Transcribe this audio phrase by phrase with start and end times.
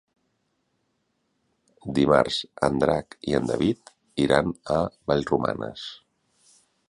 [1.97, 3.93] Dimarts en Drac i en David
[4.25, 4.81] iran a
[5.13, 5.87] Vallromanes.